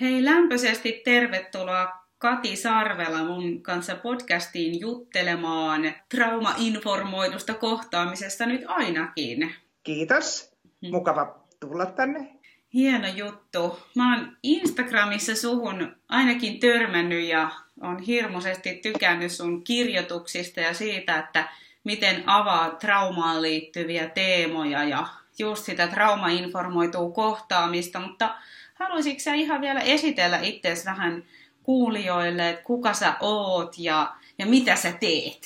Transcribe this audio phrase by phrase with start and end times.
[0.00, 9.54] Hei lämpöisesti tervetuloa Kati Sarvela mun kanssa podcastiin juttelemaan traumainformoidusta kohtaamisesta nyt ainakin.
[9.82, 10.52] Kiitos.
[10.64, 10.90] Hmm.
[10.90, 12.28] Mukava tulla tänne.
[12.72, 13.78] Hieno juttu.
[13.94, 17.50] Mä oon Instagramissa suhun ainakin törmännyt ja
[17.80, 21.48] on hirmuisesti tykännyt sun kirjoituksista ja siitä, että
[21.84, 25.06] miten avaat traumaan liittyviä teemoja ja
[25.38, 28.34] just sitä traumainformoituu kohtaamista, mutta
[28.74, 31.24] haluaisitko sä ihan vielä esitellä itseäsi vähän
[31.62, 35.40] kuulijoille, että kuka sä oot ja, ja mitä sä teet?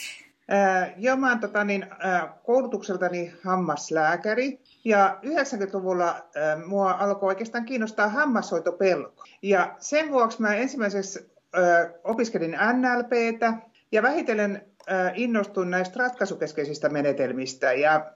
[0.53, 7.65] Äh, joo, mä oon tota, niin, äh, koulutukseltani hammaslääkäri ja 90-luvulla äh, mua alkoi oikeastaan
[7.65, 9.25] kiinnostaa hammashoitopelko.
[9.43, 11.21] Ja sen vuoksi mä ensimmäisessä
[11.57, 13.55] äh, opiskelin NLPtä
[13.93, 17.73] ja vähitellen äh, innostuin näistä ratkaisukeskeisistä menetelmistä.
[17.73, 18.13] Ja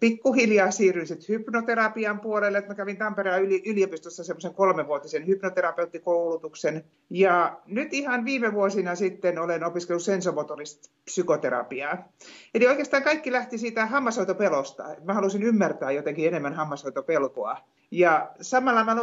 [0.00, 2.64] pikkuhiljaa siirryin sitten hypnoterapian puolelle.
[2.68, 6.84] Mä kävin Tampereen yliopistossa semmoisen kolmenvuotisen hypnoterapeuttikoulutuksen.
[7.10, 12.08] Ja nyt ihan viime vuosina sitten olen opiskellut sensomotorista psykoterapiaa.
[12.54, 14.84] Eli oikeastaan kaikki lähti siitä hammashoitopelosta.
[15.04, 17.56] Mä halusin ymmärtää jotenkin enemmän hammashoitopelkoa.
[17.90, 18.96] Ja samalla mä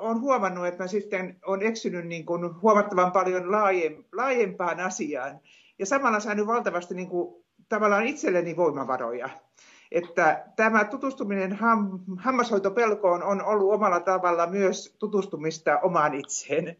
[0.00, 3.52] olen huomannut, että mä sitten olen eksynyt niin kuin huomattavan paljon
[4.12, 5.40] laajempaan asiaan.
[5.78, 9.28] Ja samalla saanut valtavasti niin kuin, tavallaan itselleni voimavaroja
[9.94, 16.76] että tämä tutustuminen ham, hammashoitopelkoon on ollut omalla tavalla myös tutustumista omaan itseen.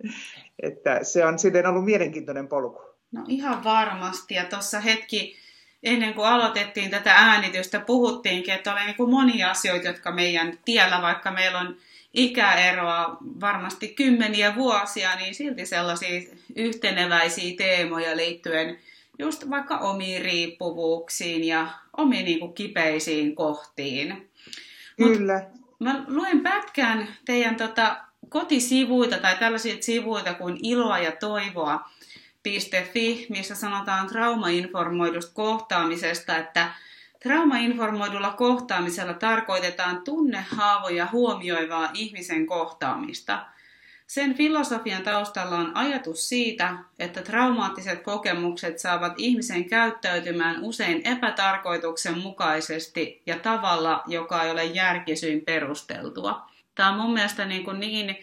[0.62, 2.83] Että se on sitten ollut mielenkiintoinen polku.
[3.12, 4.34] No ihan varmasti.
[4.34, 5.36] Ja tuossa hetki
[5.83, 11.02] ennen kuin aloitettiin tätä äänitystä, puhuttiinkin, että oli niin kuin monia asioita, jotka meidän tiellä,
[11.02, 11.77] vaikka meillä on
[12.14, 16.22] ikäeroa varmasti kymmeniä vuosia, niin silti sellaisia
[16.56, 18.78] yhteneväisiä teemoja liittyen
[19.18, 24.30] just vaikka omiin riippuvuuksiin ja omiin niin kuin kipeisiin kohtiin.
[24.96, 25.34] Kyllä.
[25.44, 27.96] Mut mä luen pätkän teidän tota,
[28.28, 31.90] kotisivuita tai tällaisia sivuita kuin iloa ja toivoa.
[32.92, 36.74] .fi, missä sanotaan traumainformoidusta kohtaamisesta, että
[37.22, 43.39] traumainformoidulla kohtaamisella tarkoitetaan tunnehaavoja huomioivaa ihmisen kohtaamista–
[44.12, 53.39] sen filosofian taustalla on ajatus siitä, että traumaattiset kokemukset saavat ihmisen käyttäytymään usein epätarkoituksenmukaisesti ja
[53.39, 56.51] tavalla, joka ei ole järkisyin perusteltua.
[56.74, 58.17] Tämä on mun mielestä niin, kuin niin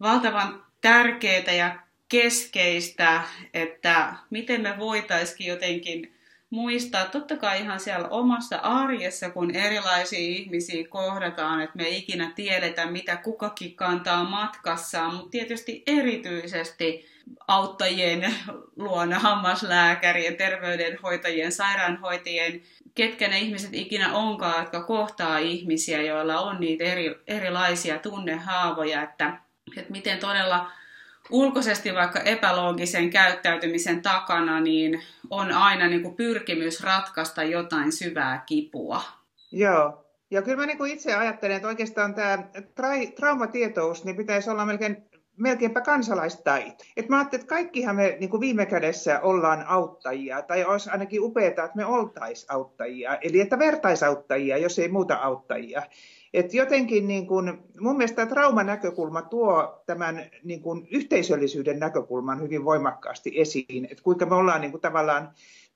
[0.00, 1.78] valtavan tärkeää ja
[2.08, 3.22] keskeistä,
[3.54, 6.14] että miten me voitaisiin jotenkin
[6.50, 12.32] muistaa, totta kai ihan siellä omassa arjessa, kun erilaisia ihmisiä kohdataan, että me ei ikinä
[12.34, 17.06] tiedetä, mitä kukakin kantaa matkassaan, mutta tietysti erityisesti
[17.48, 18.34] auttajien
[18.76, 22.62] luona, hammaslääkärien, terveydenhoitajien, sairaanhoitajien,
[22.94, 29.38] ketkä ne ihmiset ikinä onkaan, jotka kohtaa ihmisiä, joilla on niitä eri, erilaisia tunnehaavoja, että,
[29.76, 30.70] että miten todella
[31.30, 39.02] ulkoisesti vaikka epäloogisen käyttäytymisen takana niin on aina niin kuin pyrkimys ratkaista jotain syvää kipua.
[39.52, 40.06] Joo.
[40.30, 44.66] Ja kyllä mä niin kuin itse ajattelen, että oikeastaan tämä tra- traumatietous niin pitäisi olla
[44.66, 46.84] melkein melkeinpä kansalaistaito.
[46.96, 51.22] Et mä ajattelin, että kaikkihan me niin kuin viime kädessä ollaan auttajia, tai olisi ainakin
[51.22, 55.82] upeaa, että me oltaisiin auttajia, eli että vertaisauttajia, jos ei muuta auttajia.
[56.34, 63.32] Et jotenkin niin kun, mun mielestä traumanäkökulma tuo tämän niin kun, yhteisöllisyyden näkökulman hyvin voimakkaasti
[63.40, 65.30] esiin, että kuinka me ollaan niin kun, tavallaan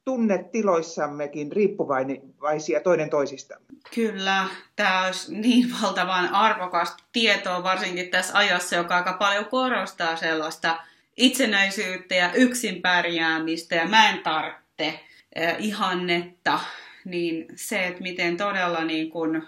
[0.04, 3.54] tunnetiloissammekin riippuvaisia toinen toisista.
[3.94, 10.78] Kyllä, tämä olisi niin valtavan arvokasta tietoa, varsinkin tässä ajassa, joka aika paljon korostaa sellaista
[11.16, 15.00] itsenäisyyttä ja yksin pärjäämistä ja mä en tarvitse
[15.34, 16.60] eh, ihannetta,
[17.04, 19.42] niin se, että miten todella niin kun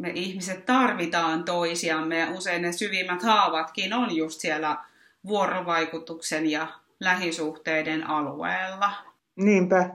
[0.00, 4.76] me ihmiset tarvitaan toisiamme ja usein ne syvimmät haavatkin on just siellä
[5.26, 6.66] vuorovaikutuksen ja
[7.00, 8.92] lähisuhteiden alueella.
[9.36, 9.90] Niinpä.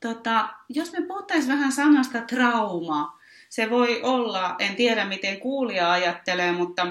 [0.00, 3.18] Tota, jos me puhuttaisiin vähän sanasta trauma,
[3.48, 6.86] se voi olla, en tiedä miten kuulija ajattelee, mutta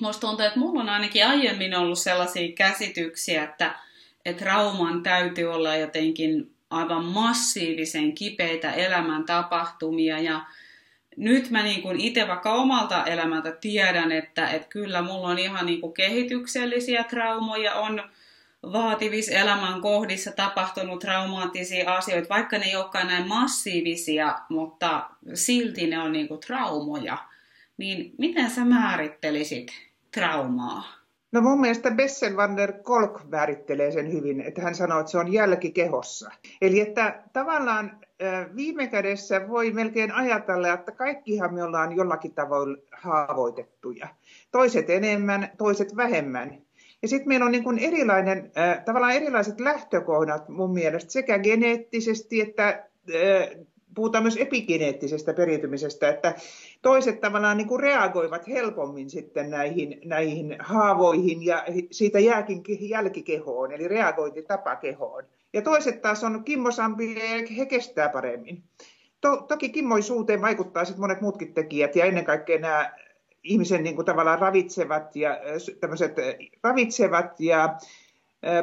[0.00, 3.74] musta tuntuu, että mulla on ainakin aiemmin ollut sellaisia käsityksiä, että,
[4.24, 10.40] että trauman täytyy olla jotenkin aivan massiivisen kipeitä elämäntapahtumia ja
[11.16, 15.66] nyt mä niin kuin itse vaikka omalta elämältä tiedän, että, että kyllä mulla on ihan
[15.66, 18.02] niin kuin kehityksellisiä traumoja, on
[18.72, 25.98] vaativissa elämän kohdissa tapahtunut traumaattisia asioita, vaikka ne ei olekaan näin massiivisia, mutta silti ne
[25.98, 27.18] on niin kuin traumoja.
[27.76, 29.72] Niin miten sä määrittelisit
[30.14, 31.04] traumaa?
[31.32, 35.18] No mun mielestä Bessel van der Kolk määrittelee sen hyvin, että hän sanoo, että se
[35.18, 36.30] on jälki kehossa.
[36.60, 38.00] Eli että tavallaan
[38.56, 44.08] viime kädessä voi melkein ajatella, että kaikkihan me ollaan jollakin tavoin haavoitettuja.
[44.52, 46.62] toiset enemmän, toiset vähemmän.
[47.02, 48.52] Ja sitten meillä on niin kuin erilainen,
[48.84, 52.88] tavallaan erilaiset lähtökohdat mun mielestä sekä geneettisesti että
[53.94, 56.34] puhutaan myös epigeneettisestä periytymisestä, että
[56.82, 64.76] toiset tavallaan niin reagoivat helpommin sitten näihin, näihin haavoihin ja siitä jääkin jälkikehoon, eli reagointitapa
[64.76, 65.24] kehoon.
[65.54, 68.64] Ja toiset taas on kimmosampia ja he kestää paremmin.
[69.20, 72.92] To, toki kimmoisuuteen vaikuttaa sitten monet muutkin tekijät ja ennen kaikkea nämä
[73.42, 75.38] ihmisen niin kuin tavallaan ravitsevat ja,
[76.62, 77.78] ravitsevat ja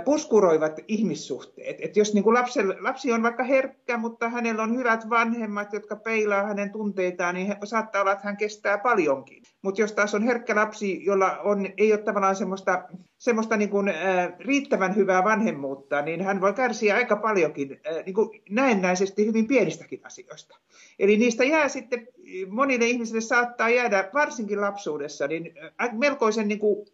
[0.05, 1.77] puskuroivat ihmissuhteet.
[1.79, 2.33] Et jos niin kuin
[2.79, 8.01] lapsi, on vaikka herkkä, mutta hänellä on hyvät vanhemmat, jotka peilaa hänen tunteitaan, niin saattaa
[8.01, 9.43] olla, että hän kestää paljonkin.
[9.61, 12.83] Mutta jos taas on herkkä lapsi, jolla on, ei ole tavallaan semmoista,
[13.17, 18.15] semmoista niin kuin, äh, riittävän hyvää vanhemmuutta, niin hän voi kärsiä aika paljonkin äh, niin
[18.15, 20.57] kuin näennäisesti hyvin pienistäkin asioista.
[20.99, 22.07] Eli niistä jää sitten,
[22.49, 25.53] monille ihmisille saattaa jäädä, varsinkin lapsuudessa, niin
[25.91, 26.87] melkoisen niin kuin,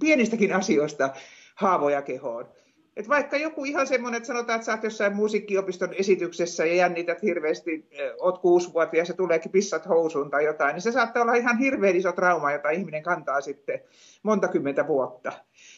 [0.00, 1.10] pienistäkin asioista
[1.58, 2.48] haavoja kehoon.
[2.96, 7.22] Et vaikka joku ihan semmoinen, että sanotaan, että sä oot jossain musiikkiopiston esityksessä ja jännität
[7.22, 7.88] hirveästi,
[8.20, 12.12] oot kuusivuotias ja tuleekin pissat housuun tai jotain, niin se saattaa olla ihan hirveän iso
[12.12, 13.80] trauma, jota ihminen kantaa sitten
[14.22, 15.32] monta kymmentä vuotta.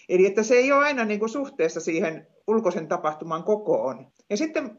[0.08, 4.06] Eli että se ei ole aina niin kuin suhteessa siihen ulkoisen tapahtuman kokoon.
[4.30, 4.78] Ja sitten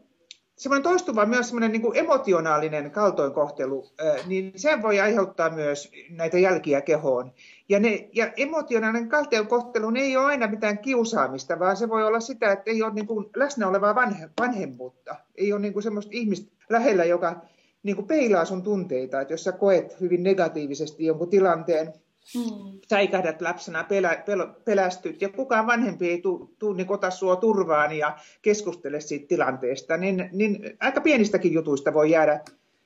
[0.58, 3.86] semmoinen toistuva myös semmoinen niin kuin emotionaalinen kaltoinkohtelu,
[4.28, 7.32] niin se voi aiheuttaa myös näitä jälkiä kehoon.
[7.72, 12.52] Ja, ne, ja emotionaalinen kaltoinkohtelu ei ole aina mitään kiusaamista, vaan se voi olla sitä,
[12.52, 15.16] että ei ole niin kuin läsnä olevaa vanhe, vanhemmuutta.
[15.36, 17.42] Ei ole niin kuin semmoista ihmistä lähellä, joka
[17.84, 19.22] niin kuin peilaa sun tunteita.
[19.22, 21.94] Että jos sä koet hyvin negatiivisesti jonkun tilanteen,
[22.36, 22.80] Mm.
[22.90, 27.98] Säikähdät lapsena, pelä, pel, pelästyt ja kukaan vanhempi ei tu, tu, niin ota sua turvaan
[27.98, 32.40] ja keskustele siitä tilanteesta, niin, niin aika pienistäkin jutuista voi jäädä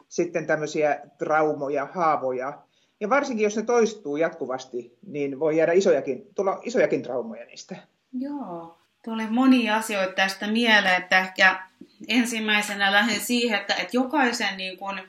[0.07, 2.64] sitten tämmöisiä traumoja, haavoja.
[2.99, 7.75] Ja varsinkin jos ne toistuu jatkuvasti, niin voi jäädä isojakin, tulla isojakin traumoja niistä.
[8.13, 11.59] Joo, tuli monia asioita tästä mieleen, että ehkä
[12.07, 14.99] ensimmäisenä lähden siihen, että, että jokaisen niin kun,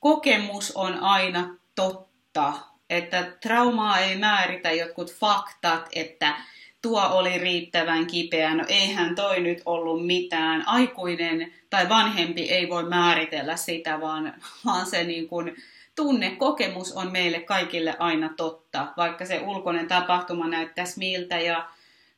[0.00, 6.34] kokemus on aina totta että traumaa ei määritä jotkut faktat, että
[6.82, 10.68] tuo oli riittävän kipeä, no eihän toi nyt ollut mitään.
[10.68, 14.34] Aikuinen tai vanhempi ei voi määritellä sitä, vaan,
[14.66, 15.56] vaan se niin kuin
[15.94, 21.68] tunnekokemus on meille kaikille aina totta, vaikka se ulkoinen tapahtuma näyttäisi miltä ja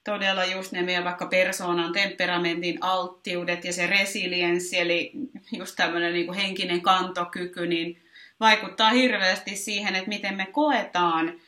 [0.04, 5.12] todella just ne meidän vaikka persoonan temperamentin alttiudet ja se resilienssi, eli
[5.52, 8.02] just tämmöinen niin kuin henkinen kantokyky, niin
[8.40, 11.40] vaikuttaa hirveästi siihen, että miten me koetaan.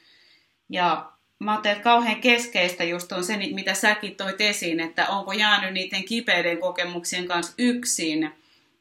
[0.69, 5.33] Ja mä ajattelin, että kauhean keskeistä just on se, mitä säkin toit esiin, että onko
[5.33, 8.33] jäänyt niiden kipeiden kokemuksien kanssa yksin.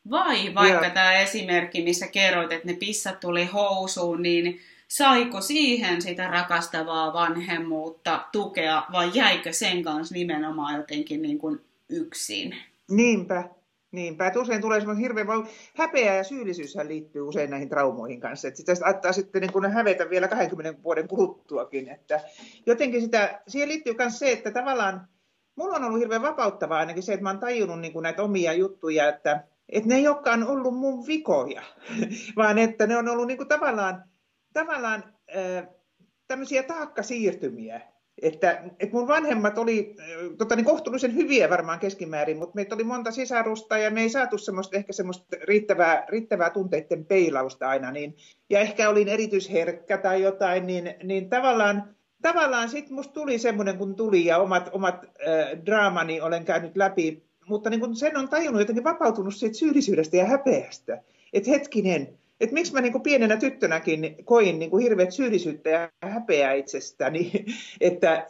[0.09, 0.93] Vai vaikka yeah.
[0.93, 8.25] tämä esimerkki, missä kerroit, että ne pissat tuli housuun, niin saiko siihen sitä rakastavaa vanhemmuutta
[8.31, 12.55] tukea vai jäikö sen kanssa nimenomaan jotenkin niin kuin yksin?
[12.89, 13.43] Niinpä,
[13.95, 15.25] Niinpä, että usein tulee semmoinen hirveä,
[15.77, 18.47] häpeä ja syyllisyys liittyy usein näihin traumoihin kanssa.
[18.47, 21.89] Että sitä saattaa sitten niin kuin hävetä vielä 20 vuoden kuluttuakin.
[21.89, 22.19] Että
[22.65, 25.07] jotenkin sitä, siihen liittyy myös se, että tavallaan
[25.55, 28.53] mulla on ollut hirveän vapauttavaa ainakin se, että mä oon tajunnut niin kuin näitä omia
[28.53, 31.63] juttuja, että, että ne ei olekaan ollut mun vikoja,
[32.37, 34.03] vaan että ne on ollut niin kuin tavallaan,
[34.53, 35.03] tavallaan
[35.35, 35.67] äh,
[36.27, 37.81] tämmöisiä taakkasiirtymiä
[38.21, 39.95] että, että mun vanhemmat oli
[40.37, 44.37] tota, niin kohtuullisen hyviä varmaan keskimäärin, mutta meitä oli monta sisarusta ja me ei saatu
[44.37, 47.91] semmoista, ehkä semmoista riittävää, riittävää tunteiden peilausta aina.
[47.91, 48.15] Niin,
[48.49, 53.95] ja ehkä olin erityisherkkä tai jotain, niin, niin tavallaan, tavallaan sitten musta tuli semmoinen kun
[53.95, 58.61] tuli ja omat, omat äh, draamani olen käynyt läpi, mutta niin kun sen on tajunnut
[58.61, 61.01] jotenkin vapautunut siitä syyllisyydestä ja häpeästä.
[61.33, 65.89] Että hetkinen, että miksi mä niin kuin pienenä tyttönäkin koin niin kuin hirveät syyllisyyttä ja
[66.03, 67.31] häpeää itsestäni,
[67.81, 68.27] että,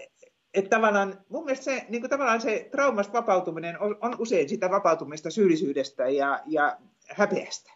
[0.53, 4.69] että tavallaan, mun mielestä se, niin kuin tavallaan se traumasta vapautuminen on, on usein sitä
[4.69, 6.77] vapautumista syyllisyydestä ja, ja
[7.09, 7.71] häpeästä.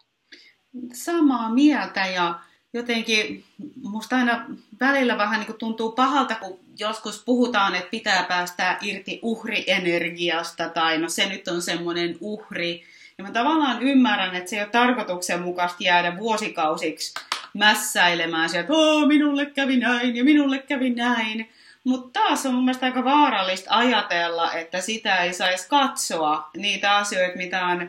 [0.92, 2.40] Samaa mieltä ja
[2.72, 3.44] jotenkin
[3.82, 4.46] musta aina
[4.80, 10.98] välillä vähän niin kuin tuntuu pahalta, kun joskus puhutaan, että pitää päästä irti uhrienergiasta tai
[10.98, 12.84] no se nyt on semmoinen uhri,
[13.18, 17.14] ja mä tavallaan ymmärrän, että se ei ole tarkoituksenmukaista jäädä vuosikausiksi
[17.54, 21.50] mässäilemään sieltä, että oh, minulle kävi näin ja minulle kävi näin.
[21.84, 27.36] Mutta taas on mun mielestä aika vaarallista ajatella, että sitä ei saisi katsoa, niitä asioita,
[27.36, 27.88] mitä on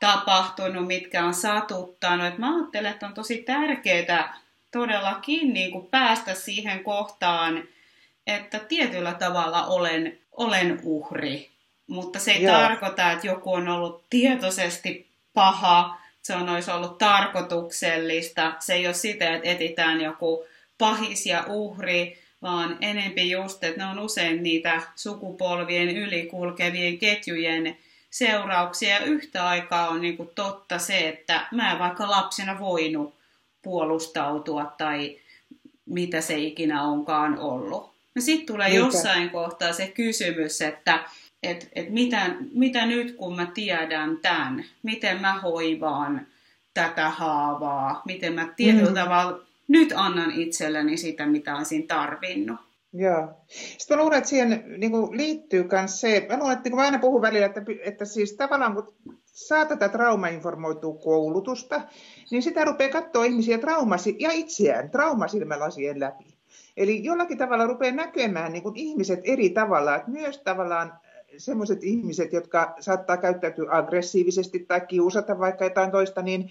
[0.00, 2.26] tapahtunut, mitkä on satuttanut.
[2.26, 4.38] Et mä ajattelen, että on tosi tärkeää
[4.70, 7.64] todellakin niin kuin päästä siihen kohtaan,
[8.26, 11.50] että tietyllä tavalla olen, olen uhri.
[11.86, 12.54] Mutta se ei Joo.
[12.54, 18.52] tarkoita, että joku on ollut tietoisesti paha, se on olisi ollut tarkoituksellista.
[18.58, 20.44] Se ei ole sitä, että etitään joku
[20.78, 27.76] pahis ja uhri, vaan enempi just, että ne on usein niitä sukupolvien ylikulkevien ketjujen
[28.10, 28.94] seurauksia.
[28.94, 33.14] Ja yhtä aikaa on niin kuin totta se, että mä en vaikka lapsena voinut
[33.62, 35.16] puolustautua tai
[35.86, 37.90] mitä se ikinä onkaan ollut.
[38.14, 38.86] Ja sitten tulee Niinpä.
[38.86, 41.04] jossain kohtaa se kysymys, että
[41.42, 46.26] et, et mitä, mitä nyt kun mä tiedän tämän, miten mä hoivaan
[46.74, 48.94] tätä haavaa, miten mä tietyllä mm.
[48.94, 52.60] tavalla nyt annan itselleni sitä, mitä olisin tarvinnut.
[52.92, 53.28] Joo.
[53.78, 56.80] Sitten mä luulen, että siihen niin kuin liittyy myös se, mä luulen, että niin kuin
[56.80, 58.94] mä aina puhun välillä, että, että siis tavallaan kun
[59.24, 61.80] saa tätä traumainformoitua koulutusta,
[62.30, 66.24] niin sitä rupeaa katsoa ihmisiä traumasi ja itseään traumasilmälasien läpi.
[66.76, 70.92] Eli jollakin tavalla rupeaa näkemään niin kuin ihmiset eri tavalla, että myös tavallaan
[71.36, 76.50] sellaiset ihmiset, jotka saattaa käyttäytyä aggressiivisesti tai kiusata vaikka jotain toista, niin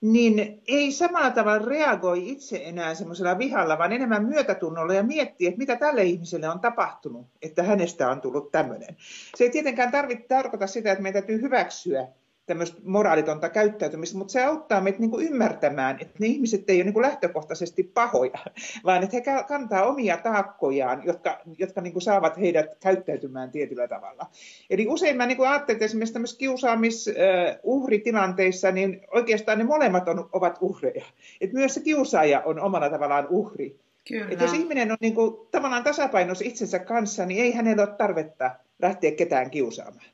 [0.00, 5.58] niin ei samalla tavalla reagoi itse enää semmoisella vihalla, vaan enemmän myötätunnolla ja miettii, että
[5.58, 8.96] mitä tälle ihmiselle on tapahtunut, että hänestä on tullut tämmöinen.
[9.36, 12.08] Se ei tietenkään tarvitse tarkoita sitä, että meidän täytyy hyväksyä
[12.48, 16.84] tämmöistä moraalitonta käyttäytymistä, mutta se auttaa meitä niin kuin ymmärtämään, että ne ihmiset ei ole
[16.84, 18.38] niin kuin lähtökohtaisesti pahoja,
[18.86, 24.26] vaan että he kantaa omia taakkojaan, jotka, jotka niin kuin saavat heidät käyttäytymään tietyllä tavalla.
[24.70, 30.28] Eli usein mä niin kuin ajattelen, että esimerkiksi tämmöisissä kiusaamisuhritilanteissa, niin oikeastaan ne molemmat on,
[30.32, 31.04] ovat uhreja.
[31.40, 33.76] Että myös se kiusaaja on omalla tavallaan uhri.
[34.08, 34.28] Kyllä.
[34.30, 38.50] Että jos ihminen on niin kuin, tavallaan tasapainossa itsensä kanssa, niin ei hänellä ole tarvetta
[38.82, 40.06] lähteä ketään kiusaamaan.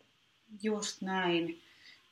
[0.62, 1.63] Just näin.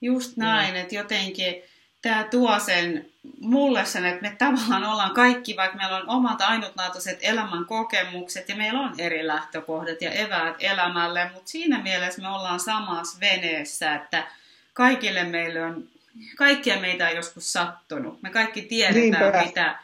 [0.03, 1.55] Just näin, että jotenkin
[2.03, 3.07] tämä tuo sen
[3.41, 8.57] mulle sen, että me tavallaan ollaan kaikki, vaikka meillä on omat ainutlaatuiset elämän kokemukset ja
[8.57, 14.27] meillä on eri lähtökohdat ja eväät elämälle, mutta siinä mielessä me ollaan samassa veneessä, että
[14.73, 15.89] kaikille meille on,
[16.37, 18.23] kaikkia meitä on joskus sattunut.
[18.23, 19.79] Me kaikki tiedetään, mitä,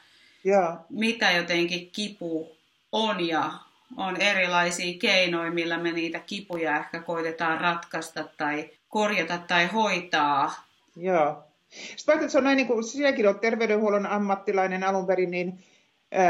[0.88, 2.56] mitä jotenkin kipu
[2.92, 3.52] on ja
[3.96, 10.52] on erilaisia keinoja, millä me niitä kipuja ehkä koitetaan ratkaista tai korjata tai hoitaa.
[10.97, 11.45] Joo.
[11.68, 15.64] Sitten vaikka että se on näin, niin kuin sinäkin olet terveydenhuollon ammattilainen alun perin, niin,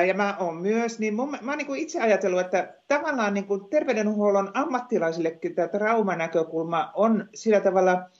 [0.06, 3.68] ja mä oon myös, niin mun, mä oon niin itse ajatellut, että tavallaan niin kuin
[3.70, 8.10] terveydenhuollon ammattilaisillekin tämä traumanäkökulma on sillä tavalla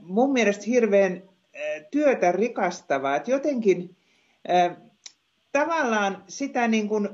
[0.00, 1.22] mun mielestä hirveän
[1.90, 3.96] työtä rikastava, että jotenkin
[5.52, 7.08] tavallaan sitä niin kuin,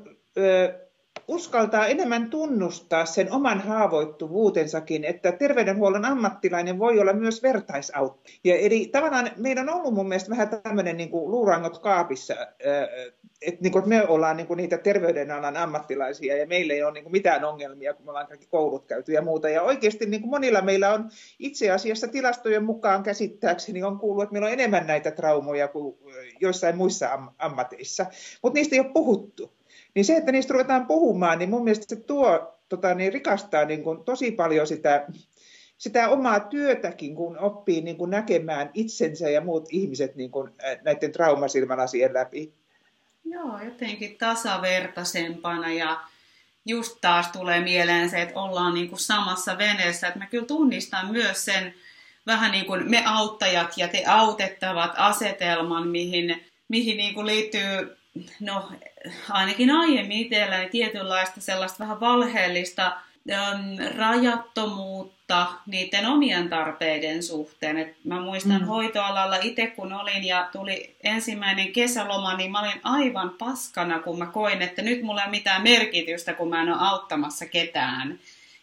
[1.28, 8.30] uskaltaa enemmän tunnustaa sen oman haavoittuvuutensakin, että terveydenhuollon ammattilainen voi olla myös vertaisautto.
[8.44, 12.34] Ja eli tavallaan meidän on ollut mun mielestä vähän tämmöinen niin kuin luurangot kaapissa,
[13.42, 17.12] että, niin me ollaan niin kuin niitä terveydenalan ammattilaisia ja meillä ei ole niin kuin
[17.12, 19.48] mitään ongelmia, kun me ollaan kaikki koulut käyty ja muuta.
[19.48, 24.32] Ja oikeasti niin kuin monilla meillä on itse asiassa tilastojen mukaan käsittääkseni on kuullut, että
[24.32, 25.98] meillä on enemmän näitä traumoja kuin
[26.40, 28.06] joissain muissa ammateissa,
[28.42, 29.56] mutta niistä ei ole puhuttu.
[29.96, 33.82] Niin se, että niistä ruvetaan puhumaan, niin mun mielestä se tuo, tota, niin rikastaa niin
[33.82, 35.06] kuin tosi paljon sitä,
[35.78, 40.50] sitä omaa työtäkin, kun oppii niin kuin näkemään itsensä ja muut ihmiset niin kuin
[40.84, 42.52] näiden traumasilmälasien läpi.
[43.24, 46.00] Joo, jotenkin tasavertaisempana ja
[46.66, 50.06] just taas tulee mieleen se, että ollaan niin kuin samassa veneessä.
[50.06, 51.74] Että mä kyllä tunnistan myös sen
[52.26, 57.96] vähän niin kuin me auttajat ja te autettavat asetelman, mihin, mihin niin kuin liittyy
[58.40, 58.68] no
[59.30, 62.92] ainakin aiemmin itselläni tietynlaista sellaista vähän valheellista
[63.32, 67.78] äm, rajattomuutta niiden omien tarpeiden suhteen.
[67.78, 68.66] Et mä muistan mm.
[68.66, 74.26] hoitoalalla itse kun olin ja tuli ensimmäinen kesäloma, niin mä olin aivan paskana, kun mä
[74.26, 78.18] koin, että nyt mulla ei ole mitään merkitystä, kun mä en ole auttamassa ketään.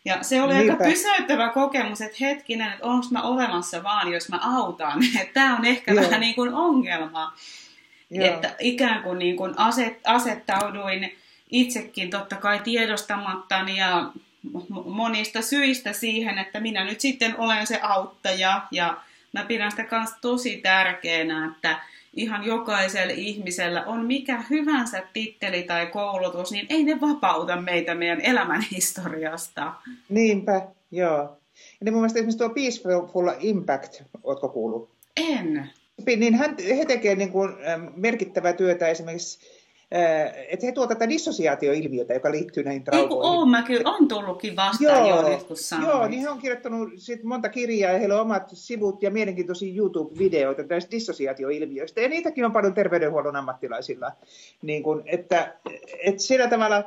[0.05, 0.73] Ja se oli Niinpä.
[0.73, 4.99] aika pysäyttävä kokemus, että hetkinen, että onko mä olemassa vaan, jos mä autan.
[5.33, 6.03] Tämä on ehkä Joo.
[6.03, 7.33] vähän niin kuin ongelma.
[8.13, 8.27] Joo.
[8.27, 11.17] Että ikään kuin, niin kuin aset, asettauduin
[11.51, 14.11] itsekin totta kai tiedostamattani ja
[14.85, 18.97] monista syistä siihen, että minä nyt sitten olen se auttaja ja
[19.33, 21.79] mä pidän sitä kanssa tosi tärkeänä, että
[22.15, 28.21] ihan jokaisella ihmisellä on mikä hyvänsä titteli tai koulutus, niin ei ne vapauta meitä meidän
[28.21, 29.73] elämän historiasta.
[30.09, 31.17] Niinpä, joo.
[31.17, 34.89] Ja niin mun mielestä esimerkiksi tuo Peaceful Impact, ootko kuullut?
[35.17, 35.69] En
[36.05, 37.53] niin hän, he tekevät niin kuin,
[37.95, 39.39] merkittävää työtä esimerkiksi
[40.49, 43.17] että he tuovat tätä dissosiaatioilmiötä, joka liittyy näihin traumoihin.
[43.17, 45.93] Oo, mä kyllä on tullutkin vastaan joo, jo sanoit.
[45.93, 49.75] Joo, niin he on kirjoittanut sit monta kirjaa ja heillä on omat sivut ja mielenkiintoisia
[49.77, 52.01] YouTube-videoita näistä dissosiaatioilmiöistä.
[52.01, 54.11] Ja niitäkin on paljon terveydenhuollon ammattilaisilla.
[54.61, 55.55] Niin kun, että,
[56.03, 56.83] että sillä tavalla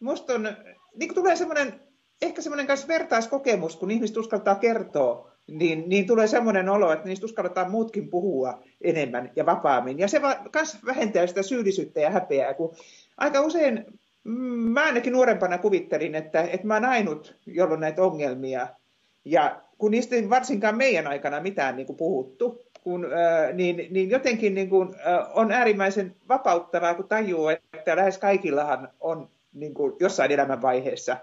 [0.00, 0.48] musta on,
[0.94, 1.80] niin tulee semmoinen,
[2.22, 7.26] ehkä semmoinen kanssa vertaiskokemus, kun ihmiset uskaltaa kertoa niin, niin tulee semmoinen olo, että niistä
[7.26, 9.98] uskalletaan muutkin puhua enemmän ja vapaammin.
[9.98, 10.20] Ja se
[10.54, 12.74] myös vähentää sitä syyllisyyttä ja häpeää, kun
[13.16, 13.84] aika usein
[14.24, 14.32] mm,
[14.72, 18.68] mä ainakin nuorempana kuvittelin, että, että mä oon ainut, jolla on näitä ongelmia.
[19.24, 24.10] Ja kun niistä ei varsinkaan meidän aikana mitään niin kuin puhuttu, kun, äh, niin, niin
[24.10, 29.92] jotenkin niin kuin, äh, on äärimmäisen vapauttavaa, kun tajuu, että lähes kaikillahan on niin kuin
[30.00, 31.16] jossain elämänvaiheessa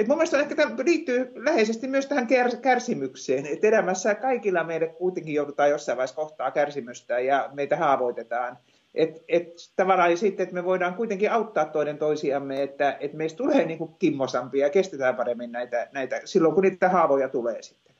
[0.00, 2.26] et mun mielestä ehkä tämä liittyy läheisesti myös tähän
[2.62, 8.58] kärsimykseen, että elämässä kaikilla meille kuitenkin joudutaan jossain vaiheessa kohtaa kärsimystä ja meitä haavoitetaan.
[8.94, 13.66] Et, et tavallaan sitten, että me voidaan kuitenkin auttaa toinen toisiamme, että et meistä tulee
[13.66, 17.94] niin kuin kimmosampia ja kestetään paremmin näitä, näitä silloin, kun niitä haavoja tulee sitten.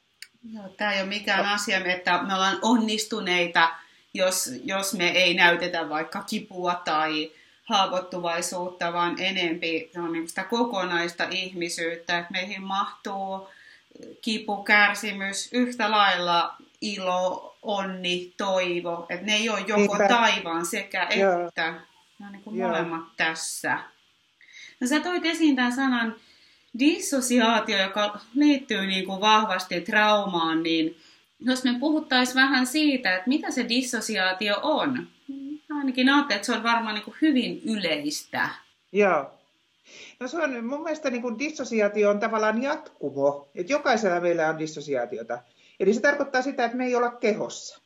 [0.53, 1.55] Joo, tämä ei ole mikään no.
[1.55, 3.71] asia, että me ollaan onnistuneita,
[4.15, 7.31] jos, jos me ei näytetä vaikka kipua tai
[7.71, 13.49] haavoittuvaisuutta, vaan enempi se on niin sitä kokonaista ihmisyyttä, että meihin mahtuu
[14.23, 20.09] kipu, kärsimys, yhtä lailla ilo, onni, toivo, että ne ei ole joko Niinpä.
[20.09, 21.49] taivaan sekä Joo.
[21.49, 21.75] että,
[22.19, 23.79] ne on niin kuin molemmat tässä.
[24.81, 26.17] No sä toit esiin tämän sanan
[26.79, 30.97] dissosiaatio, joka liittyy niin kuin vahvasti traumaan, niin
[31.41, 35.09] jos me puhuttaisiin vähän siitä, että mitä se dissosiaatio on,
[35.79, 38.49] ainakin ajattelin, että se on varmaan niin kuin hyvin yleistä.
[38.93, 39.31] Joo.
[40.21, 44.59] No se on, mun mielestä niin kuin dissosiaatio on tavallaan jatkumo, että jokaisella meillä on
[44.59, 45.39] dissosiaatiota.
[45.81, 47.81] Eli se tarkoittaa sitä, että me ei olla kehossa.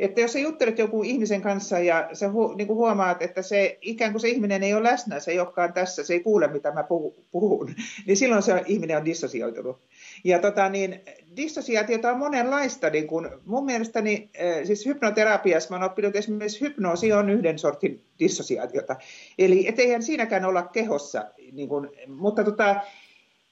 [0.00, 3.78] Että jos sä juttelet joku ihmisen kanssa ja sä hu, niin kuin huomaat, että se
[3.80, 6.72] ikään kuin se ihminen ei ole läsnä, se ei olekaan tässä, se ei kuule mitä
[6.72, 6.84] mä
[7.30, 7.74] puhun,
[8.06, 9.80] niin silloin se ihminen on dissosioitunut.
[10.24, 11.00] Ja tota, niin,
[11.36, 12.90] dissosiaatiota on monenlaista.
[12.90, 14.30] Niin kun, mun mielestäni,
[14.64, 18.96] siis hypnoterapiassa oon oppinut esimerkiksi hypnoosi on yhden sortin dissosiaatiota.
[19.38, 21.24] Eli eihän siinäkään olla kehossa.
[21.52, 22.76] Niin kun, mutta tota,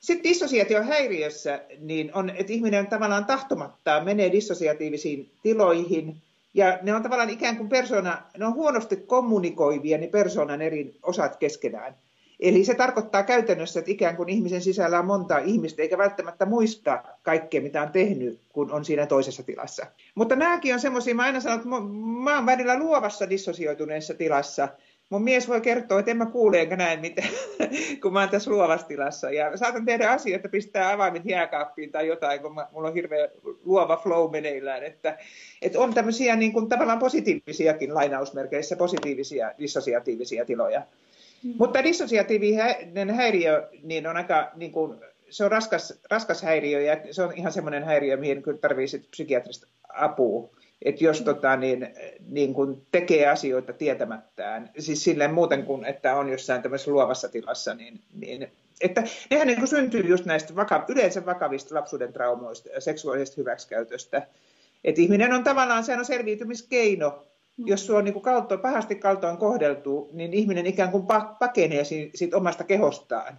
[0.00, 6.16] sitten dissosiaation häiriössä niin on, että ihminen tavallaan tahtomattaan menee dissosiatiivisiin tiloihin,
[6.54, 11.37] ja ne on tavallaan ikään kuin persona, ne on huonosti kommunikoivia ne persoonan eri osat
[11.37, 11.94] keskenään.
[12.40, 17.02] Eli se tarkoittaa käytännössä, että ikään kuin ihmisen sisällä on monta ihmistä, eikä välttämättä muista
[17.23, 19.86] kaikkea, mitä on tehnyt, kun on siinä toisessa tilassa.
[20.15, 21.69] Mutta nämäkin on semmoisia, mä aina sanon, että
[22.25, 24.69] mä oon välillä luovassa dissosioituneessa tilassa.
[25.10, 27.28] Mun mies voi kertoa, että en mä kuule enkä näe mitään,
[28.02, 29.30] kun mä oon tässä luovassa tilassa.
[29.30, 33.28] Ja saatan tehdä asioita, pistää avaimet jääkaappiin tai jotain, kun mä, mulla on hirveä
[33.65, 34.84] luova flow meneillään.
[34.84, 35.19] Että,
[35.62, 40.82] että on tämmöisiä niin kuin, tavallaan positiivisiakin lainausmerkeissä, positiivisia dissosiatiivisia tiloja.
[41.42, 41.54] Mm.
[41.58, 44.98] Mutta dissosiatiivinen häiriö niin on aika, niin kuin,
[45.30, 49.66] se on raskas, raskas häiriö ja se on ihan semmoinen häiriö, mihin kyllä tarvitsee psykiatrista
[49.88, 50.50] apua.
[50.82, 51.94] Että jos tota, niin,
[52.30, 57.74] niin kun tekee asioita tietämättään, siis silleen muuten kuin, että on jossain tämmöisessä luovassa tilassa,
[57.74, 58.48] niin, niin
[58.80, 64.26] että nehän niin kuin syntyy just näistä vaka, yleensä vakavista lapsuuden traumoista ja seksuaalisesta hyväksikäytöstä.
[64.84, 67.26] Että ihminen on tavallaan, sehän on selviytymiskeino
[67.64, 71.06] jos sua on niin kalto, pahasti kaltoon kohdeltu, niin ihminen ikään kuin
[71.38, 73.38] pakenee siitä, siitä omasta kehostaan.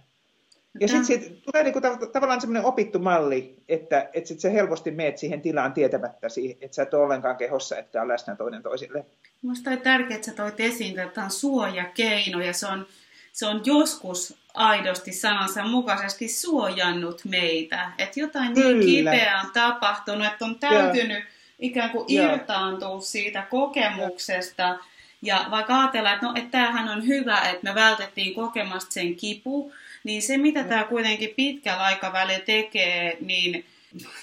[0.80, 4.90] Ja sitten sit tulee niinku tav- tavallaan semmoinen opittu malli, että et sit sä helposti
[4.90, 6.26] meet siihen tilaan tietämättä,
[6.60, 9.04] että sä et ole ollenkaan kehossa, että on läsnä toinen toisille.
[9.42, 12.86] Minusta on tärkeää, että sä toit esiin, että tämä on suojakeino ja se on,
[13.32, 17.92] se on joskus aidosti sanansa mukaisesti suojannut meitä.
[17.98, 18.84] Että jotain niin Kyllä.
[18.84, 21.18] niin kipeää on tapahtunut, että on täytynyt...
[21.18, 24.78] Ja ikään kuin irtaantua siitä kokemuksesta.
[25.22, 29.72] Ja vaikka ajatellaan, että, no, että tämähän on hyvä, että me vältettiin kokemasta sen kipu,
[30.04, 33.64] niin se mitä tämä kuitenkin pitkällä aikavälillä tekee, niin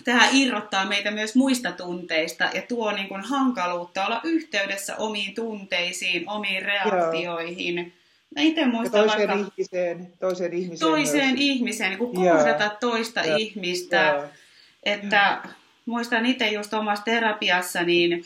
[0.04, 6.30] tämä irrottaa meitä myös muista tunteista ja tuo niin kuin hankaluutta olla yhteydessä omiin tunteisiin,
[6.30, 7.94] omiin reaktioihin.
[8.36, 9.52] Mä itse muistan toiseen vaikka...
[9.58, 10.92] Ihmiseen, toiseen ihmiseen.
[10.92, 11.42] Toiseen myös.
[11.42, 13.38] ihmiseen, niin kuin kohdata toista ja.
[13.38, 13.96] ihmistä.
[13.96, 14.24] Ja.
[14.84, 15.42] Että
[15.88, 18.24] muistan itse just omassa terapiassa, niin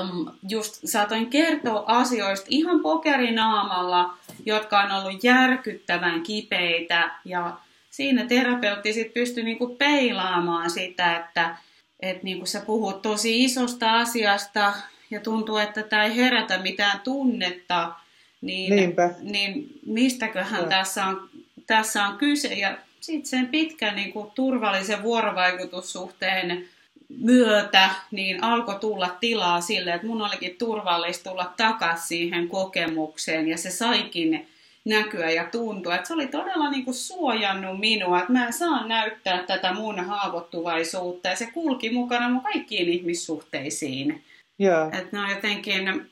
[0.00, 4.14] um, just saatoin kertoa asioista ihan pokerinaamalla,
[4.46, 7.10] jotka on ollut järkyttävän kipeitä.
[7.24, 7.56] Ja
[7.90, 11.56] siinä terapeutti sitten pystyi niinku peilaamaan sitä, että
[12.00, 14.72] et niinku sä puhut tosi isosta asiasta
[15.10, 17.92] ja tuntuu, että tämä ei herätä mitään tunnetta,
[18.40, 21.28] niin, niin mistäköhän tässä on,
[21.66, 22.54] tässä on kyse.
[22.54, 26.68] Ja sitten sen pitkän niin kuin, turvallisen vuorovaikutussuhteen
[27.08, 33.58] myötä niin alkoi tulla tilaa sille, että mun olikin turvallista tulla takaisin siihen kokemukseen ja
[33.58, 34.48] se saikin
[34.84, 35.94] näkyä ja tuntua.
[35.94, 41.28] Että se oli todella niin kuin suojannut minua, että mä saan näyttää tätä mun haavoittuvaisuutta
[41.28, 44.24] ja se kulki mukana mun kaikkiin ihmissuhteisiin.
[44.60, 44.88] Yeah.
[44.98, 46.10] Että ne on jotenkin,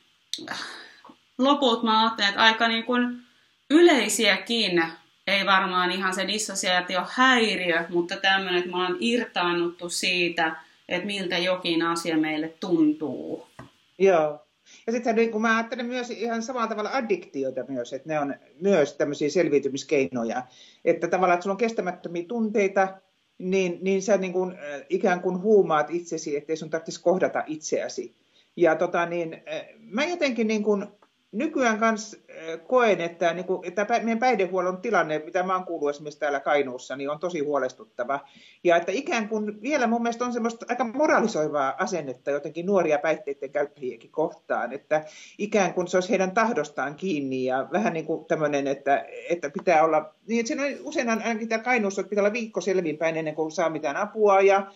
[1.38, 3.18] loput mä ajattelin, että aika niin kuin
[3.70, 4.82] yleisiäkin
[5.26, 10.56] ei varmaan ihan se dissosiaatio häiriö, mutta tämmöinen, että me ollaan irtaannuttu siitä,
[10.88, 13.46] että miltä jokin asia meille tuntuu.
[13.98, 14.38] Joo.
[14.86, 18.34] Ja sitten niin kun mä ajattelen myös ihan samalla tavalla addiktioita myös, että ne on
[18.60, 20.42] myös tämmöisiä selviytymiskeinoja.
[20.84, 22.88] Että tavallaan, että sulla on kestämättömiä tunteita,
[23.38, 28.16] niin, niin sä niin kuin, äh, ikään kuin huumaat itsesi, ettei sun tarvitsisi kohdata itseäsi.
[28.56, 30.86] Ja tota, niin, äh, mä jotenkin niin kuin,
[31.32, 32.16] nykyään kanssa
[32.66, 36.96] koen, että, niin kuin, että meidän päihdehuollon tilanne, mitä mä oon kuullut esimerkiksi täällä Kainuussa,
[36.96, 38.20] niin on tosi huolestuttava.
[38.64, 43.50] Ja että ikään kuin vielä mun mielestä on semmoista aika moralisoivaa asennetta jotenkin nuoria päihteiden
[43.50, 45.04] käyttäjiäkin kohtaan, että
[45.38, 49.84] ikään kuin se olisi heidän tahdostaan kiinni ja vähän niin kuin tämmöinen, että, että pitää
[49.84, 53.70] olla, niin että usein ainakin täällä Kainuussa, että pitää olla viikko selvinpäin ennen kuin saa
[53.70, 54.72] mitään apua ja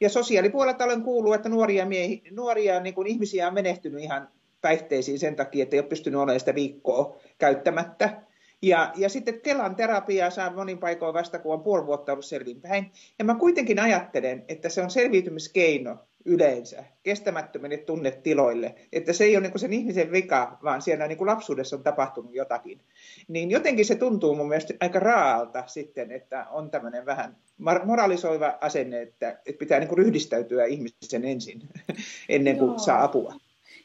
[0.00, 4.28] ja sosiaalipuolelta olen kuullut, että nuoria, miehi, nuoria niin kuin ihmisiä on menehtynyt ihan
[4.60, 8.22] päihteisiin sen takia, että ei ole pystynyt olemaan sitä viikkoa käyttämättä.
[8.62, 12.92] Ja, ja sitten Kelan terapiaa saa monin paikoin vasta, kun on puoli vuotta ollut selvinpäin.
[13.18, 18.74] Ja mä kuitenkin ajattelen, että se on selviytymiskeino yleensä kestämättömille tunnetiloille.
[18.92, 22.34] Että se ei ole niin sen ihmisen vika, vaan siellä niin kuin lapsuudessa on tapahtunut
[22.34, 22.80] jotakin.
[23.28, 27.36] Niin jotenkin se tuntuu mun mielestä aika raalta sitten, että on tämmöinen vähän
[27.84, 31.62] moralisoiva asenne, että, että pitää niin kuin ryhdistäytyä ihmisen ensin
[32.28, 32.78] ennen kuin Joo.
[32.78, 33.34] saa apua.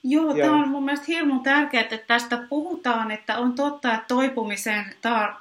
[0.04, 0.48] Joo, Joo.
[0.48, 4.86] tämä on mun mielestä hirmu tärkeää, että tästä puhutaan, että on totta, että toipumiseen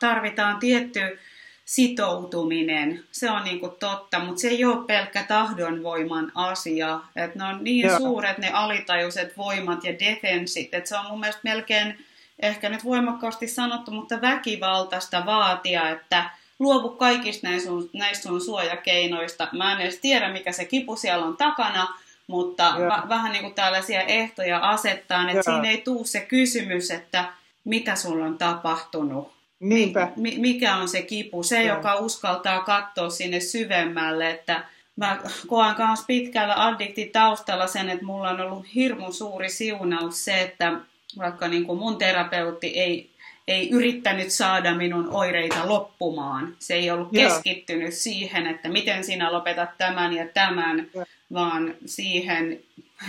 [0.01, 1.19] tarvitaan tietty
[1.65, 3.05] sitoutuminen.
[3.13, 7.01] Se on niin kuin totta, mutta se ei ole pelkkä tahdonvoiman asia.
[7.17, 7.99] Että ne on niin Joo.
[7.99, 12.05] suuret ne alitajuiset voimat ja defenssit, että se on mun mielestä melkein,
[12.39, 19.49] ehkä nyt voimakkaasti sanottu, mutta väkivaltaista vaatia, että luovu kaikista näistä sun, näistä sun suojakeinoista.
[19.53, 21.89] Mä en edes tiedä, mikä se kipu siellä on takana,
[22.27, 27.25] mutta va- vähän niin kuin tällaisia ehtoja asettaa, että siinä ei tule se kysymys, että
[27.65, 29.33] mitä sulla on tapahtunut.
[29.61, 30.09] Niinpä.
[30.17, 31.43] Mi- mikä on se kipu?
[31.43, 31.75] Se, ja.
[31.75, 34.65] joka uskaltaa katsoa sinne syvemmälle, että
[34.97, 40.43] mä koen myös pitkällä addikti taustalla sen, että mulla on ollut hirmu suuri siunaus se,
[40.43, 40.73] että
[41.19, 43.12] vaikka niin kuin mun terapeutti ei,
[43.49, 46.57] ei yrittänyt saada minun oireita loppumaan.
[46.59, 52.61] Se ei ollut keskittynyt siihen, että miten sinä lopetat tämän ja tämän, ja vaan siihen,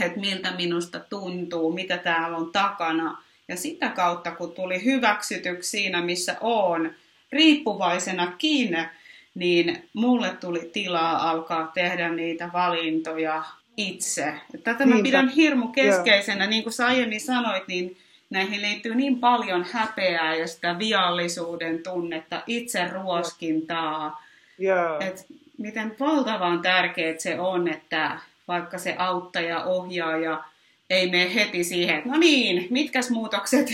[0.02, 3.24] että miltä minusta tuntuu, mitä täällä on takana.
[3.48, 6.92] Ja sitä kautta, kun tuli hyväksytyksi siinä, missä on,
[7.32, 8.86] riippuvaisena kiinni,
[9.36, 13.44] niin mulle tuli tilaa alkaa tehdä niitä valintoja
[13.78, 14.34] itse.
[14.64, 17.98] Tätä mä pidän hirmu keskeisenä, niin kuin sä aiemmin sanoit, niin
[18.34, 24.24] näihin liittyy niin paljon häpeää ja sitä viallisuuden tunnetta, itse ruoskintaa.
[24.62, 25.08] Yeah.
[25.08, 25.26] Et
[25.58, 30.44] miten valtavan tärkeää se on, että vaikka se auttaja, ohjaaja
[30.90, 33.68] ei mene heti siihen, että no niin, mitkäs muutokset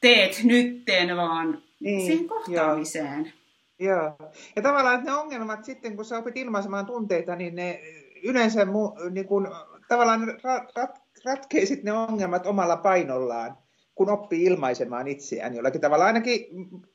[0.00, 3.32] teet nytten, vaan niin, siihen kohtaamiseen.
[3.78, 4.02] Joo.
[4.02, 4.32] joo.
[4.56, 7.80] Ja tavallaan että ne ongelmat sitten, kun sä opit ilmaisemaan tunteita, niin ne
[8.22, 9.48] yleensä mu, niin kun,
[9.88, 13.56] tavallaan rat, rat, ratkeisit ne ongelmat omalla painollaan
[13.96, 16.04] kun oppii ilmaisemaan itseään jollakin tavalla.
[16.04, 16.46] Ainakin,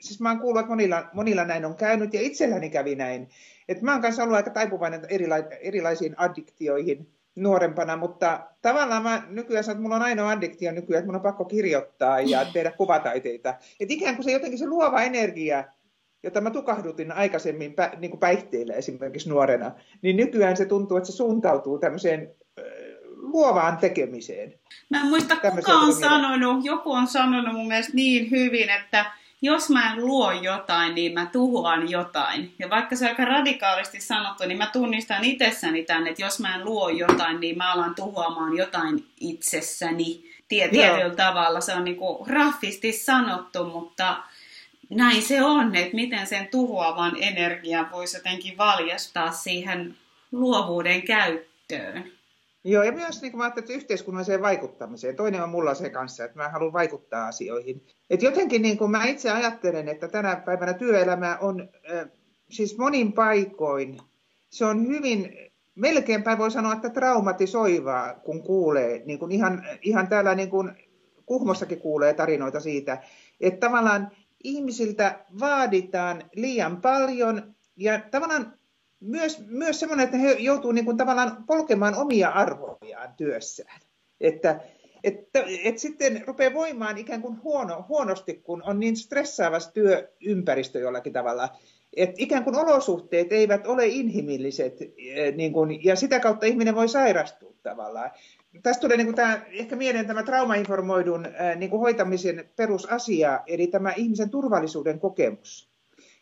[0.02, 3.30] siis mä oon kuullut, että monilla, monilla näin on käynyt ja itselläni kävi näin.
[3.68, 9.64] Et mä oon kanssa ollut aika taipuvainen erila- erilaisiin addiktioihin nuorempana, mutta tavallaan mä nykyään
[9.64, 13.56] sanon, että mulla on ainoa addiktio nykyään, että mun on pakko kirjoittaa ja tehdä kuvataiteita.
[13.80, 15.64] Et ikään kuin se jotenkin se luova energia,
[16.24, 21.12] jota mä tukahdutin aikaisemmin pä, niin kuin päihteillä esimerkiksi nuorena, niin nykyään se tuntuu, että
[21.12, 22.36] se suuntautuu tämmöiseen
[23.22, 24.54] luovaan tekemiseen.
[24.90, 29.06] Mä en muista kuka on sanonut, joku on sanonut mun mielestä niin hyvin, että
[29.42, 32.54] jos mä en luo jotain, niin mä tuhoan jotain.
[32.60, 36.56] Ja vaikka se on aika radikaalisti sanottu, niin mä tunnistan itsessäni tämän, että jos mä
[36.56, 40.32] en luo jotain, niin mä alan tuhoamaan jotain itsessäni.
[40.48, 44.18] Tietyllä tavalla se on niinku raffisti sanottu, mutta
[44.90, 49.96] näin se on, että miten sen tuhoavan energian voisi jotenkin valjastaa siihen
[50.32, 52.12] luovuuden käyttöön.
[52.64, 55.16] Joo, ja myös niin kuin mä ajattelin, yhteiskunnalliseen vaikuttamiseen.
[55.16, 57.86] Toinen on mulla se kanssa, että mä haluan vaikuttaa asioihin.
[58.10, 61.70] Et jotenkin niin kuin mä itse ajattelen, että tänä päivänä työelämä on
[62.50, 63.98] siis monin paikoin,
[64.50, 65.34] se on hyvin,
[65.76, 70.72] melkeinpä voi sanoa, että traumatisoivaa, kun kuulee, niin kuin ihan, ihan täällä niin kuin
[71.26, 73.02] Kuhmossakin kuulee tarinoita siitä,
[73.42, 74.12] että tavallaan
[74.44, 78.54] ihmisiltä vaaditaan liian paljon ja tavallaan
[79.02, 83.82] myös, myös semmoinen, että he joutuu niin kuin tavallaan polkemaan omia arvojaan työssään.
[84.22, 84.60] Että,
[85.04, 91.14] että, että sitten rupeaa voimaan ikään kuin huono, huonosti, kun on niin stressaava työympäristö jollakin
[91.14, 91.50] tavalla.
[91.96, 96.88] Että ikään kuin olosuhteet eivät ole inhimilliset eh, niin kuin, ja sitä kautta ihminen voi
[96.88, 98.12] sairastua tavallaan.
[98.64, 103.68] Tästä tulee niin kuin tämä, ehkä mieleen tämä traumainformoidun eh, niin kuin hoitamisen perusasia, eli
[103.68, 105.71] tämä ihmisen turvallisuuden kokemus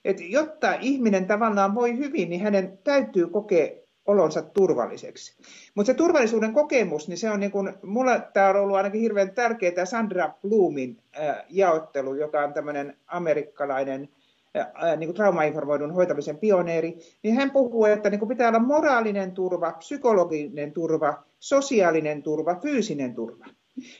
[0.09, 3.69] että jotta ihminen tavallaan voi hyvin, niin hänen täytyy kokea
[4.09, 5.37] olonsa turvalliseksi.
[5.75, 9.33] Mutta se turvallisuuden kokemus, niin se on niin kuin, mulla tämä on ollut ainakin hirveän
[9.33, 14.09] tärkeää Sandra Bloomin äh, jaottelu, joka on tämmöinen amerikkalainen
[14.57, 19.31] äh, niin kuin traumainformoidun hoitamisen pioneeri, niin hän puhuu, että niin kuin pitää olla moraalinen
[19.31, 23.45] turva, psykologinen turva, sosiaalinen turva, fyysinen turva.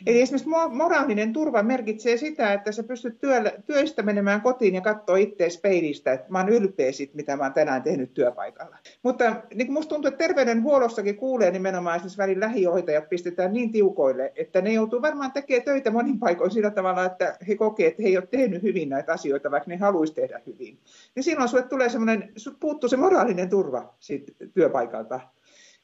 [0.05, 5.17] Eli esimerkiksi moraalinen turva merkitsee sitä, että sä pystyt työllä, työstä menemään kotiin ja katsoa
[5.17, 8.77] itseäsi peilistä, että mä oon ylpeä siitä, mitä mä oon tänään tehnyt työpaikalla.
[9.03, 14.61] Mutta niin musta tuntuu, että terveydenhuollossakin kuulee nimenomaan esimerkiksi välin lähihoitajat pistetään niin tiukoille, että
[14.61, 18.17] ne joutuu varmaan tekemään töitä monin paikoin sillä tavalla, että he kokee, että he ei
[18.17, 20.79] ole tehnyt hyvin näitä asioita, vaikka ne haluaisi tehdä hyvin.
[21.15, 25.19] Niin silloin sulle tulee semmoinen, puuttuu se moraalinen turva siitä työpaikalta.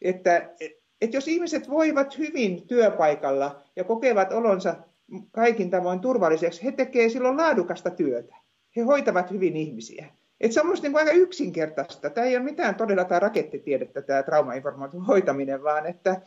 [0.02, 0.50] Että
[1.02, 4.76] että jos ihmiset voivat hyvin työpaikalla ja kokevat olonsa
[5.32, 8.36] kaikin tavoin turvalliseksi, he tekevät silloin laadukasta työtä.
[8.76, 10.08] He hoitavat hyvin ihmisiä.
[10.42, 12.10] Et se on minusta niin aika yksinkertaista.
[12.10, 16.22] Tämä ei ole mitään todella tämä rakettitiedettä, tämä traumainformaation hoitaminen, vaan että,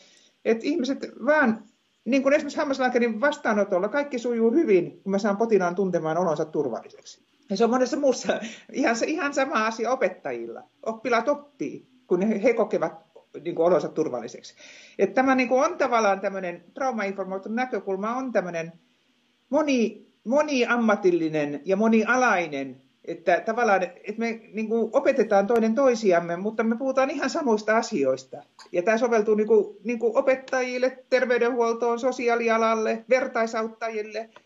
[0.44, 1.64] että ihmiset vaan,
[2.04, 7.28] niin kuin esimerkiksi hammaslääkärin vastaanotolla, kaikki sujuu hyvin, kun mä saan potilaan tuntemaan olonsa turvalliseksi.
[7.50, 8.40] Ja se on monessa muussa
[8.72, 10.62] ihan, ihan sama asia opettajilla.
[10.86, 13.07] Oppilaat oppii, kun he kokevat
[13.44, 14.54] niin kuin olonsa turvalliseksi.
[14.98, 18.72] Että tämä niin kuin on tavallaan tämmöinen traumainformoitu näkökulma on tämmöinen
[19.50, 26.76] moni, moniammatillinen ja monialainen, että tavallaan että me niin kuin opetetaan toinen toisiamme, mutta me
[26.76, 28.42] puhutaan ihan samoista asioista.
[28.72, 34.28] Ja tämä soveltuu niin kuin, niin kuin opettajille, terveydenhuoltoon, sosiaalialalle, vertaisauttajille–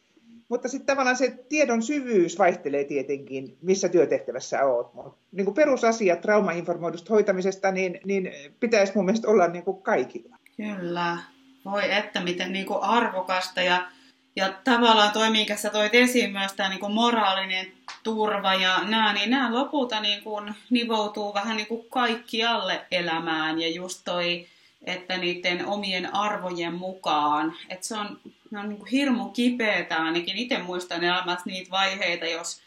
[0.53, 4.87] mutta sitten tavallaan se tiedon syvyys vaihtelee tietenkin, missä työtehtävässä olet.
[5.33, 10.37] Niin kuin perusasiat traumainformoidusta hoitamisesta, niin, niin pitäisi mun mielestä olla niin kuin kaikilla.
[10.57, 11.19] Kyllä.
[11.65, 13.89] Voi että miten niin kuin arvokasta ja,
[14.37, 17.67] ja tavallaan toi, minkä sä toit esiin myös tämä niin moraalinen
[18.03, 23.69] turva ja nämä, niin nämä lopulta niin kuin nivoutuu vähän niin kuin kaikkialle elämään ja
[23.69, 24.47] just toi,
[24.85, 28.19] että niiden omien arvojen mukaan, että se on
[28.53, 30.37] ne on niin kuin hirmu kipeätä, ainakin.
[30.37, 32.61] Itse muistan elämässä niitä vaiheita, jos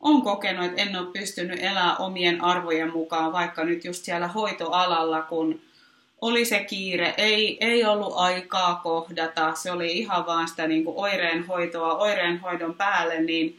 [0.00, 5.22] on kokenut, että en ole pystynyt elämään omien arvojen mukaan, vaikka nyt just siellä hoitoalalla,
[5.22, 5.60] kun
[6.20, 10.96] oli se kiire, ei, ei ollut aikaa kohdata, se oli ihan vaan sitä niin kuin
[10.98, 13.58] oireenhoitoa oireenhoidon päälle, niin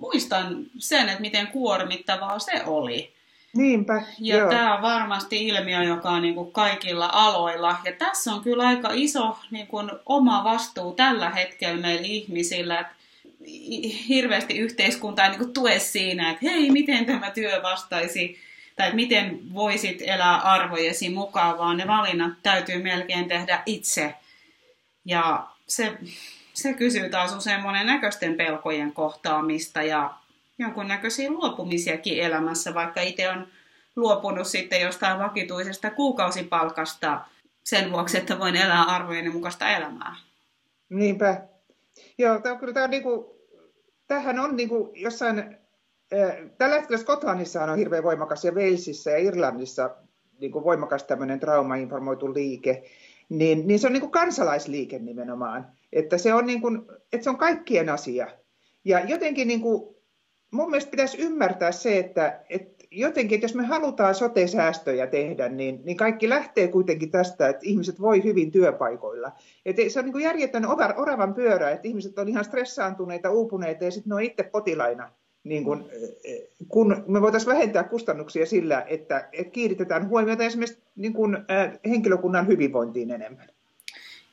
[0.00, 3.15] muistan sen, että miten kuormittavaa se oli.
[3.56, 4.50] Niinpä, Ja joo.
[4.50, 7.76] tämä on varmasti ilmiö, joka on niin kuin kaikilla aloilla.
[7.84, 12.94] Ja tässä on kyllä aika iso niin kuin oma vastuu tällä hetkellä meillä ihmisillä, että
[14.08, 18.38] hirveästi yhteiskunta ei niin kuin tue siinä, että hei, miten tämä työ vastaisi,
[18.76, 24.14] tai miten voisit elää arvojesi mukaan, vaan ne valinnat täytyy melkein tehdä itse.
[25.04, 25.98] Ja se,
[26.54, 30.14] se kysyy taas usein monen näköisten pelkojen kohtaamista ja
[30.58, 33.46] jonkunnäköisiä luopumisiakin elämässä, vaikka itse on
[33.96, 37.20] luopunut sitten jostain vakituisesta kuukausipalkasta
[37.64, 40.16] sen vuoksi, että voin elää arvojeni mukaista elämää.
[40.88, 41.40] Niinpä.
[42.18, 43.40] Joo, tämä on kyllä tämä on niinku,
[44.06, 49.96] tämähän on niinku jossain, äh, tällä hetkellä Skotlannissa on hirveän voimakas ja Walesissa ja Irlannissa
[50.40, 52.82] niinku voimakas tämmöinen traumainformoitu liike,
[53.28, 56.68] niin, niin se on niinku kansalaisliike nimenomaan, että se on, niinku,
[57.12, 58.26] että se on kaikkien asia.
[58.84, 59.95] Ja jotenkin niinku,
[60.56, 65.80] mun mielestä pitäisi ymmärtää se, että, että jotenkin, että jos me halutaan sote-säästöjä tehdä, niin,
[65.84, 69.32] niin kaikki lähtee kuitenkin tästä, että ihmiset voi hyvin työpaikoilla.
[69.66, 70.66] Et se on niin järjetön
[70.96, 75.10] oravan pyörä, että ihmiset on ihan stressaantuneita, uupuneita ja sitten ne on itse potilaina.
[75.44, 75.90] Niin kun,
[76.68, 82.46] kun me voitaisiin vähentää kustannuksia sillä, että, että kiinnitetään huomiota esimerkiksi niin kun, äh, henkilökunnan
[82.46, 83.48] hyvinvointiin enemmän.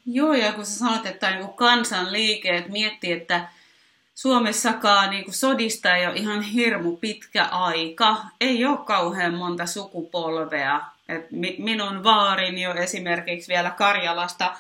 [0.05, 3.47] Joo, ja kun sä sanot, että on niin kansanliike, että miettii, että
[4.15, 8.17] Suomessakaan niin kuin sodista ei ole ihan hirmu pitkä aika.
[8.41, 10.82] Ei ole kauhean monta sukupolvea.
[11.10, 14.58] Et minun vaarini on esimerkiksi vielä Karjalasta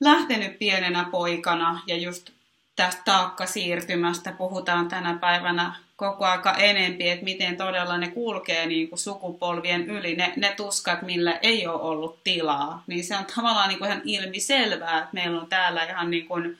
[0.00, 2.30] lähtenyt pienenä poikana ja just
[2.76, 8.98] tästä taakkasiirtymästä puhutaan tänä päivänä koko aika enempi, että miten todella ne kulkee niin kuin
[8.98, 12.82] sukupolvien yli, ne, ne tuskat, millä ei ole ollut tilaa.
[12.86, 16.58] Niin se on tavallaan niin kuin ihan ilmiselvää, että meillä on täällä ihan niin kuin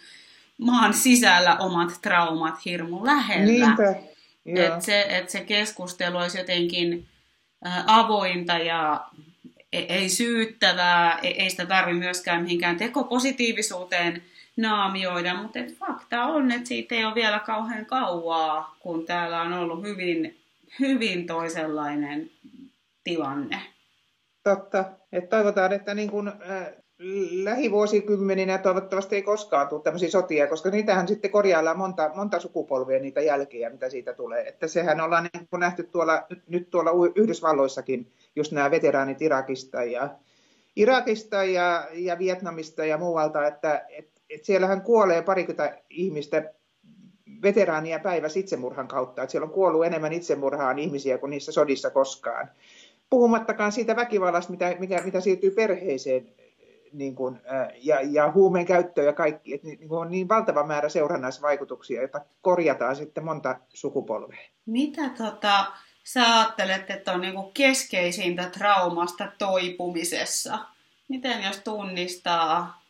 [0.59, 3.77] maan sisällä omat traumat hirmu lähellä.
[4.47, 7.07] Että se, et se keskustelu olisi jotenkin
[7.87, 9.07] avointa ja
[9.73, 14.23] e, ei syyttävää, e, ei sitä tarvitse myöskään mihinkään tekopositiivisuuteen
[14.57, 19.53] naamioida, mutta et fakta on, että siitä ei ole vielä kauhean kauaa, kun täällä on
[19.53, 20.41] ollut hyvin,
[20.81, 22.31] hyvin toisenlainen
[23.05, 23.61] tilanne.
[24.43, 24.85] Totta.
[25.13, 26.67] Et toivotaan, että niin kun, äh,
[27.45, 33.21] lähivuosikymmeninä toivottavasti ei koskaan tule tämmöisiä sotia, koska niitähän sitten korjaillaan monta, monta sukupolvia niitä
[33.21, 34.49] jälkiä, mitä siitä tulee.
[34.49, 40.09] Että sehän ollaan niin kuin nähty tuolla, nyt tuolla Yhdysvalloissakin, just nämä veteraanit Irakista ja,
[40.77, 46.53] Irakista ja, ja Vietnamista ja muualta, että et, et siellähän kuolee parikymmentä ihmistä
[47.43, 52.51] veteraania päivässä itsemurhan kautta, että siellä on kuollut enemmän itsemurhaan ihmisiä kuin niissä sodissa koskaan.
[53.11, 56.29] Puhumattakaan siitä väkivallasta, mitä, mitä, mitä siirtyy perheeseen
[56.93, 57.41] niin kuin,
[57.83, 62.21] ja, ja huumeen käyttö ja kaikki, että niin kuin on niin valtava määrä seurannaisvaikutuksia, joita
[62.43, 64.39] korjataan sitten monta sukupolvea.
[64.67, 65.67] Mitä tota,
[66.05, 70.59] sä ajattelet, että on niin kuin keskeisintä traumasta toipumisessa?
[71.09, 72.83] Miten jos tunnistaa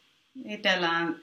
[0.45, 1.21] itsellään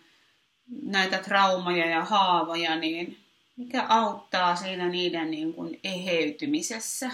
[0.83, 3.17] näitä traumaja ja haavoja, niin
[3.57, 7.11] mikä auttaa siinä niiden niin kuin eheytymisessä?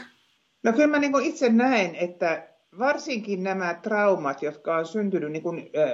[0.63, 2.48] No kyllä mä niin kuin itse näen, että
[2.79, 5.91] varsinkin nämä traumat, jotka on syntynyt niin kuin, äh,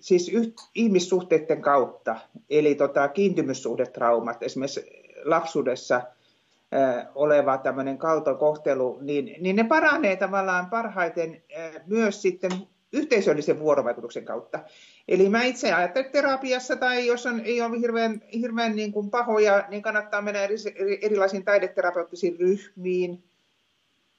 [0.00, 2.16] siis yht, ihmissuhteiden kautta,
[2.50, 4.86] eli tota, kiintymyssuhdetraumat, esimerkiksi
[5.24, 12.50] lapsuudessa äh, oleva tämmöinen kaltokohtelu, niin, niin ne paranee tavallaan parhaiten äh, myös sitten
[12.92, 14.60] yhteisöllisen vuorovaikutuksen kautta.
[15.08, 19.10] Eli mä itse ajattelen, että terapiassa tai jos on, ei ole hirveän, hirveän niin kuin
[19.10, 20.56] pahoja, niin kannattaa mennä eri,
[21.02, 23.24] erilaisiin taideterapeuttisiin ryhmiin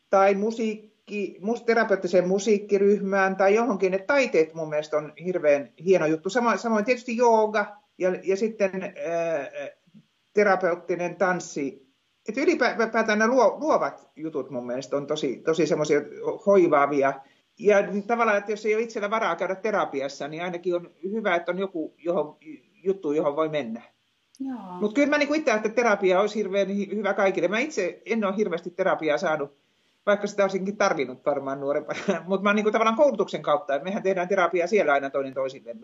[0.10, 0.36] tai
[1.10, 3.94] musiikki, mus, terapeuttiseen musiikkiryhmään tai johonkin.
[3.94, 6.30] että taiteet mun mielestä on hirveän hieno juttu.
[6.30, 8.92] Samoin, samoin tietysti jooga ja, ja sitten ää,
[10.34, 11.86] terapeuttinen tanssi.
[12.30, 16.02] Että ylipäätään nämä luovat jutut mun mielestä on tosi, tosi semmoisia
[16.46, 17.14] hoivaavia–
[17.60, 21.52] ja tavallaan, että jos ei ole itsellä varaa käydä terapiassa, niin ainakin on hyvä, että
[21.52, 22.38] on joku johon,
[22.84, 23.82] juttu, johon voi mennä.
[24.82, 27.48] Mutta kyllä mä niin itse että terapia olisi hirveän hyvä kaikille.
[27.48, 29.65] Mä itse en ole hirveästi terapiaa saanut,
[30.06, 32.00] vaikka sitä olisinkin tarvinnut varmaan nuorempana.
[32.28, 35.76] Mutta mä niin tavallaan koulutuksen kautta, että mehän tehdään terapiaa siellä aina toinen toisille.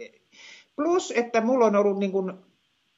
[0.75, 2.33] Plus, että mulla on ollut niin kuin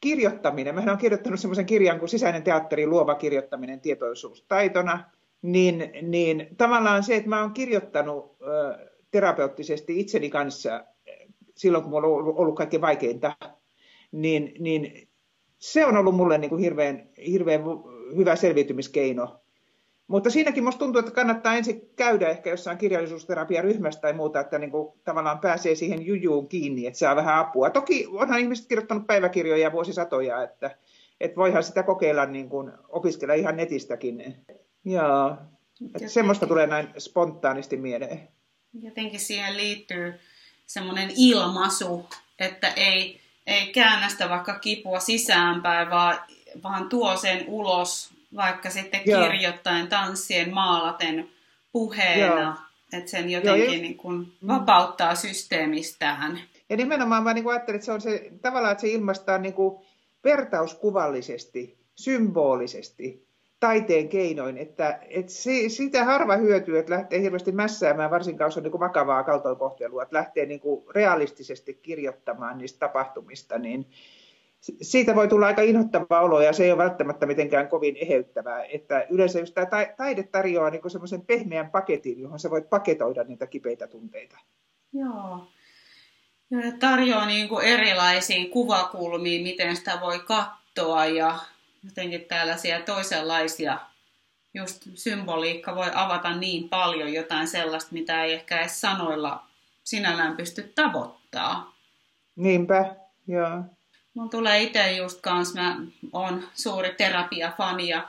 [0.01, 0.75] kirjoittaminen.
[0.75, 5.03] Mähän olen kirjoittanut semmoisen kirjan kuin Sisäinen teatteri, luova kirjoittaminen tietoisuustaitona
[5.43, 8.77] niin, niin tavallaan se, että mä oon kirjoittanut ö,
[9.11, 10.85] terapeuttisesti itseni kanssa
[11.55, 13.35] silloin, kun mulla on ollut, ollut kaikkein vaikeinta,
[14.11, 15.07] niin, niin
[15.59, 17.61] se on ollut mulle niin kuin hirveän, hirveän
[18.15, 19.42] hyvä selviytymiskeino.
[20.13, 24.71] Mutta siinäkin musta tuntuu, että kannattaa ensin käydä ehkä jossain kirjallisuusterapiaryhmässä tai muuta, että niin
[24.71, 27.69] kuin tavallaan pääsee siihen jujuun kiinni, että saa vähän apua.
[27.69, 30.77] Toki onhan ihmiset kirjoittanut päiväkirjoja vuosisatoja, että,
[31.21, 34.35] että voihan sitä kokeilla niin kuin opiskella ihan netistäkin.
[34.85, 35.37] Joo,
[35.95, 38.27] että semmoista tulee näin spontaanisti mieleen.
[38.81, 40.13] Jotenkin siihen liittyy
[40.65, 42.05] semmoinen ilmaisu,
[42.39, 46.19] että ei, ei käännä sitä vaikka kipua sisäänpäin, vaan,
[46.63, 49.29] vaan tuo sen ulos vaikka sitten Joo.
[49.29, 51.29] kirjoittain, tanssien, maalaten,
[51.71, 52.41] puheena.
[52.41, 52.53] Joo.
[52.93, 56.39] Että sen jotenkin Joo, niin kuin vapauttaa systeemistään.
[56.69, 59.85] Ja nimenomaan mä niin ajattelin, että se on se, tavallaan, että se ilmaistaan niin kuin
[60.23, 63.27] vertauskuvallisesti, symbolisesti
[63.59, 68.63] taiteen keinoin, että, että se, sitä harva hyötyy, että lähtee hirveästi mässäämään, varsinkaan jos on
[68.63, 73.87] niin vakavaa kaltoinkohtelua, että lähtee niin kuin realistisesti kirjoittamaan niistä tapahtumista, niin
[74.81, 78.63] siitä voi tulla aika inhottava olo ja se ei ole välttämättä mitenkään kovin eheyttävää.
[78.63, 83.47] Että yleensä just tämä taide tarjoaa niin semmoisen pehmeän paketin, johon sä voit paketoida niitä
[83.47, 84.37] kipeitä tunteita.
[84.93, 85.47] Joo.
[86.51, 91.39] Ja tarjoaa niin kuin erilaisia kuvakulmia, miten sitä voi katsoa ja
[91.83, 93.79] jotenkin tällaisia toisenlaisia,
[94.53, 99.43] just symboliikka voi avata niin paljon jotain sellaista, mitä ei ehkä edes sanoilla
[99.83, 101.73] sinällään pysty tavoittaa.
[102.35, 102.95] Niinpä,
[103.27, 103.63] joo.
[104.13, 105.77] Mun tulee itse just kans, mä
[106.13, 108.07] oon suuri terapiafani ja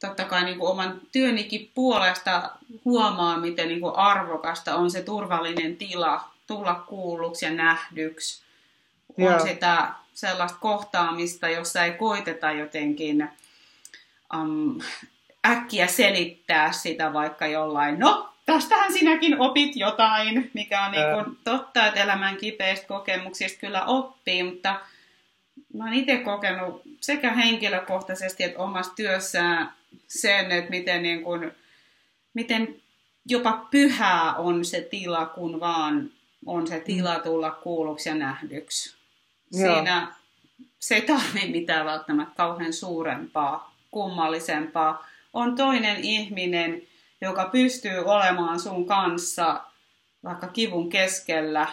[0.00, 2.50] totta kai niin kuin oman työnikin puolesta
[2.84, 8.42] huomaa, miten niin kuin arvokasta on se turvallinen tila tulla kuulluksi ja nähdyksi.
[9.18, 9.38] On Joo.
[9.38, 13.28] sitä sellaista kohtaamista, jossa ei koiteta jotenkin
[14.34, 14.80] um,
[15.46, 21.86] äkkiä selittää sitä vaikka jollain, no tästähän sinäkin opit jotain, mikä on niin kuin totta,
[21.86, 24.80] että elämän kipeistä kokemuksista kyllä oppii, mutta
[25.74, 29.72] mä oon itse kokenut sekä henkilökohtaisesti että omassa työssään
[30.08, 31.52] sen, että miten, niin kuin,
[32.34, 32.76] miten
[33.26, 36.10] jopa pyhää on se tila, kun vaan
[36.46, 38.94] on se tila tulla kuulluksi ja nähdyksi.
[39.52, 40.14] Siinä
[40.78, 45.06] se ei tarvitse mitään välttämättä kauhean suurempaa, kummallisempaa.
[45.32, 46.82] On toinen ihminen,
[47.20, 49.60] joka pystyy olemaan sun kanssa
[50.24, 51.68] vaikka kivun keskellä,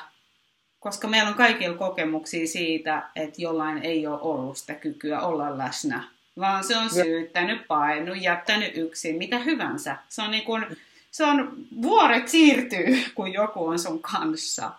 [0.80, 6.03] koska meillä on kaikilla kokemuksia siitä, että jollain ei ole ollut sitä kykyä olla läsnä,
[6.39, 9.97] vaan se on syyttänyt, painut, jättänyt yksin, mitä hyvänsä.
[10.09, 10.65] Se on, niin kuin,
[11.11, 14.71] se on vuoret siirtyy, kun joku on sun kanssa.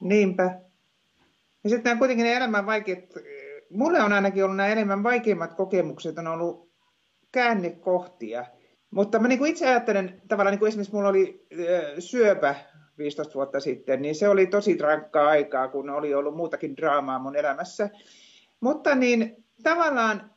[0.00, 0.60] Niinpä.
[1.64, 3.04] Ja sitten nämä kuitenkin ne elämän vaikeat,
[3.70, 6.68] mulle on ainakin ollut nämä enemmän vaikeimmat kokemukset, on ollut
[7.32, 8.44] käännekohtia.
[8.90, 11.46] Mutta mä niin kuin itse ajattelen, tavallaan niin kuin esimerkiksi mulla oli
[11.98, 12.54] syöpä
[12.98, 17.36] 15 vuotta sitten, niin se oli tosi rankkaa aikaa, kun oli ollut muutakin draamaa mun
[17.36, 17.90] elämässä.
[18.60, 20.34] Mutta niin tavallaan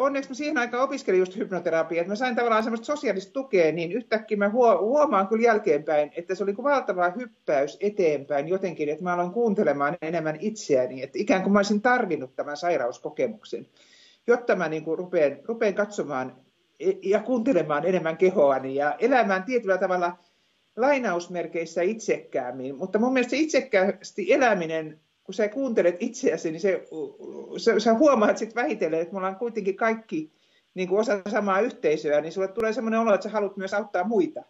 [0.00, 3.92] onneksi mä siihen aikaan opiskelin just hypnoterapiaa, että mä sain tavallaan semmoista sosiaalista tukea, niin
[3.92, 9.14] yhtäkkiä mä huomaan kyllä jälkeenpäin, että se oli kuin valtava hyppäys eteenpäin jotenkin, että mä
[9.14, 13.66] aloin kuuntelemaan enemmän itseäni, että ikään kuin mä olisin tarvinnut tämän sairauskokemuksen,
[14.26, 16.36] jotta mä niin kuin rupean, rupean katsomaan
[16.80, 20.18] e, ja kuuntelemaan enemmän kehoani ja elämään tietyllä tavalla
[20.76, 22.76] lainausmerkeissä itsekkäämmin.
[22.76, 25.00] Mutta mun mielestä itsekkäästi eläminen
[25.30, 26.86] kun sä kuuntelet itseäsi, niin se,
[27.56, 30.32] sä, sä huomaat sitten vähitellen, että me ollaan kuitenkin kaikki
[30.74, 34.04] niin kuin osa samaa yhteisöä, niin sulle tulee sellainen olo, että sä haluat myös auttaa
[34.04, 34.42] muita.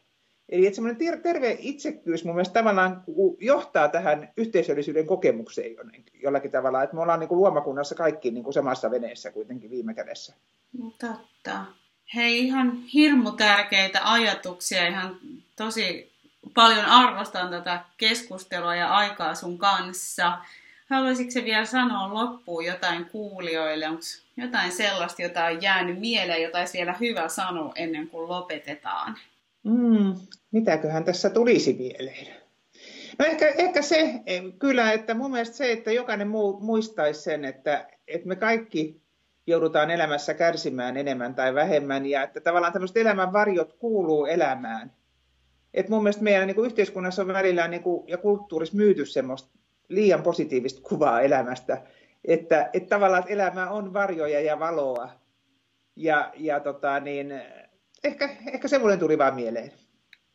[0.48, 3.04] Eli että semmoinen terve itsekkyys mun mielestä tavallaan
[3.40, 5.76] johtaa tähän yhteisöllisyyden kokemukseen
[6.22, 9.94] jollakin tavalla, että me ollaan niin kuin luomakunnassa kaikki niin kuin samassa veneessä kuitenkin viime
[9.94, 10.34] kädessä.
[10.78, 11.64] No, totta.
[12.14, 15.16] Hei, ihan hirmu tärkeitä ajatuksia, ihan
[15.56, 16.09] tosi
[16.54, 20.38] paljon arvostan tätä keskustelua ja aikaa sun kanssa.
[20.90, 23.88] Haluaisitko vielä sanoa loppuun jotain kuulijoille?
[23.88, 24.02] Onko
[24.36, 29.16] jotain sellaista, jota on jäänyt mieleen, jota olisi vielä hyvä sanoa ennen kuin lopetetaan?
[29.62, 30.14] Mm,
[30.50, 32.26] mitäköhän tässä tulisi mieleen?
[33.18, 34.20] No ehkä, ehkä se
[34.58, 39.00] kyllä, että mun mielestä se, että jokainen muu muistaisi sen, että, että me kaikki
[39.46, 44.92] joudutaan elämässä kärsimään enemmän tai vähemmän ja että tavallaan tämmöiset elämän varjot kuuluu elämään.
[45.74, 49.50] Et mun mielestä meidän niin kuin yhteiskunnassa on välillä niin kuin, ja kulttuurissa myyty semmoista
[49.88, 51.82] liian positiivista kuvaa elämästä,
[52.24, 55.10] että, että tavallaan että elämä on varjoja ja valoa.
[55.96, 57.42] Ja, ja tota, niin,
[58.04, 59.72] ehkä, ehkä semmoinen tuli vaan mieleen.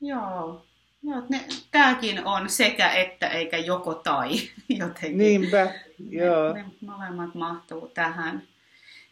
[0.01, 0.65] Joo,
[1.03, 4.29] Joo ne, tämäkin on sekä että eikä joko tai
[4.69, 5.17] jotenkin.
[5.17, 5.73] Niinpä,
[6.09, 6.53] joo.
[6.53, 8.43] Ne, ne molemmat mahtuu tähän.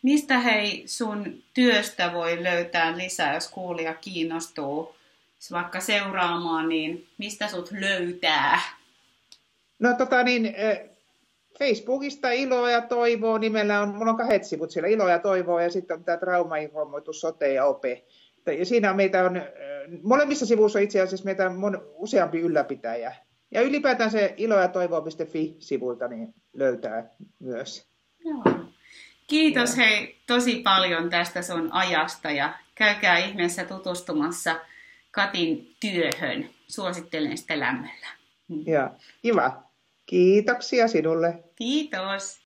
[0.01, 4.95] Mistä hei sun työstä voi löytää lisää, jos kuulija kiinnostuu
[5.51, 8.59] vaikka seuraamaan, niin mistä sut löytää?
[9.79, 10.89] No tota niin, eh,
[11.59, 15.69] Facebookista Iloa ja Toivoa nimellä on, mulla on kahdet sivut siellä, Iloa ja Toivoa ja
[15.69, 18.03] sitten on tämä traumainformoitus, sote ja ope.
[18.57, 19.43] Ja siinä meitä on, eh,
[20.03, 23.15] molemmissa sivuissa itse asiassa meitä on useampi ylläpitäjä.
[23.51, 27.87] Ja ylipäätään se ilo ja toivo.fi-sivulta niin löytää myös.
[28.25, 28.43] Joo.
[29.27, 29.83] Kiitos ja.
[29.83, 34.55] hei tosi paljon tästä sun ajasta ja käykää ihmeessä tutustumassa
[35.13, 36.49] Katin työhön.
[36.67, 38.07] Suosittelen sitä lämmöllä.
[38.65, 38.91] Ja,
[39.21, 39.63] kiva.
[40.05, 41.43] Kiitoksia sinulle.
[41.55, 42.39] Kiitos.